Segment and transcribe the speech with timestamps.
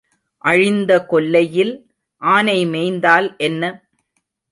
[0.43, 1.73] அழிந்த கொல்லையில்
[2.21, 3.63] ஆனை மேய்ந்தால் என்ன?